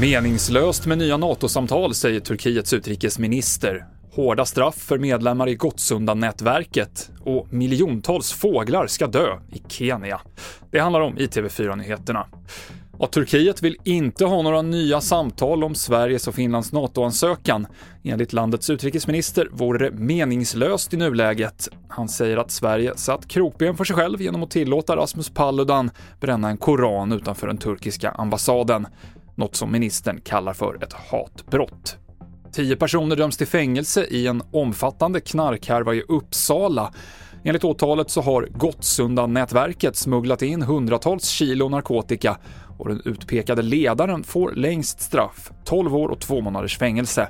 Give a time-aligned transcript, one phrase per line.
[0.00, 3.84] Meningslöst med nya NATO-samtal, säger Turkiets utrikesminister.
[4.12, 10.20] Hårda straff för medlemmar i Gottsunda-nätverket och miljontals fåglar ska dö i Kenya.
[10.70, 12.26] Det handlar om i TV4-nyheterna.
[12.98, 17.66] Och Turkiet vill inte ha några nya samtal om Sveriges och Finlands NATO-ansökan.
[18.02, 21.68] Enligt landets utrikesminister vore det meningslöst i nuläget.
[21.88, 25.90] Han säger att Sverige satt krokben för sig själv genom att tillåta Rasmus Paludan
[26.20, 28.86] bränna en koran utanför den turkiska ambassaden.
[29.34, 31.96] Något som ministern kallar för ett hatbrott.
[32.52, 36.92] Tio personer döms till fängelse i en omfattande knarkhärva i Uppsala.
[37.44, 42.38] Enligt åtalet så har Gottsunda-nätverket smugglat in hundratals kilo narkotika
[42.78, 47.28] och den utpekade ledaren får längst straff, 12 år och 2 månaders fängelse.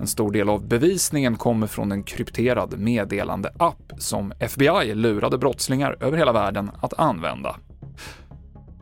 [0.00, 6.18] En stor del av bevisningen kommer från en krypterad meddelandeapp som FBI lurade brottslingar över
[6.18, 7.56] hela världen att använda.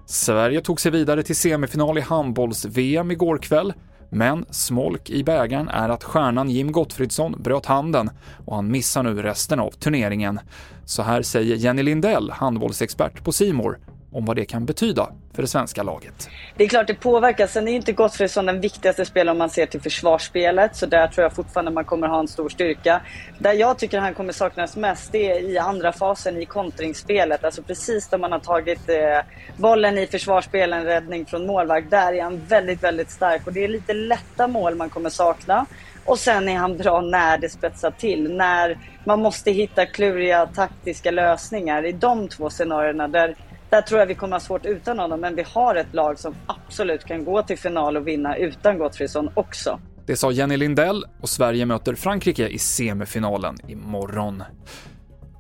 [0.07, 3.73] Sverige tog sig vidare till semifinal i handbolls-VM igår kväll.
[4.11, 8.11] Men smolk i bägaren är att stjärnan Jim Gottfridsson bröt handen
[8.47, 10.41] och han missar nu resten av turneringen.
[10.85, 13.79] Så här säger Jenny Lindell, handbollsexpert på Simor
[14.13, 16.29] om vad det kan betyda för det svenska laget.
[16.57, 17.47] Det är klart det påverkar.
[17.47, 20.77] Sen är inte Gottfridsson den viktigaste spelaren om man ser till försvarsspelet.
[20.77, 23.01] Så där tror jag fortfarande man kommer ha en stor styrka.
[23.39, 27.45] Där jag tycker han kommer saknas mest det är i andra fasen i kontringsspelet.
[27.45, 28.97] Alltså precis där man har tagit eh,
[29.57, 31.91] bollen i försvarsspelen, räddning från målvakt.
[31.91, 33.47] Där är han väldigt, väldigt stark.
[33.47, 35.67] Och det är lite lätta mål man kommer sakna.
[36.05, 38.37] Och sen är han bra när det spetsar till.
[38.37, 41.87] När man måste hitta kluriga taktiska lösningar.
[41.87, 43.37] I de två scenarierna där
[43.71, 46.35] där tror jag vi kommer ha svårt utan honom, men vi har ett lag som
[46.47, 49.81] absolut kan gå till final och vinna utan Gottfridsson också.
[50.07, 54.43] Det sa Jenny Lindell och Sverige möter Frankrike i semifinalen imorgon.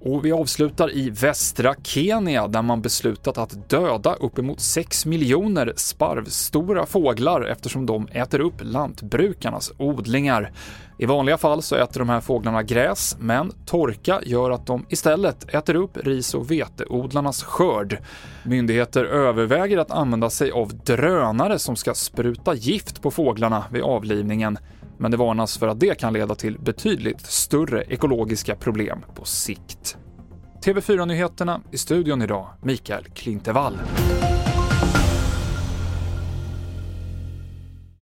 [0.08, 6.86] Och vi avslutar i västra Kenya där man beslutat att döda uppemot 6 miljoner sparvstora
[6.86, 10.52] fåglar eftersom de äter upp lantbrukarnas odlingar.
[10.98, 15.54] I vanliga fall så äter de här fåglarna gräs, men torka gör att de istället
[15.54, 17.98] äter upp ris och veteodlarnas skörd.
[18.44, 24.58] Myndigheter överväger att använda sig av drönare som ska spruta gift på fåglarna vid avlivningen
[24.98, 29.96] men det varnas för att det kan leda till betydligt större ekologiska problem på sikt.
[30.64, 33.78] TV4-nyheterna i studion idag, Mikael Klintevall.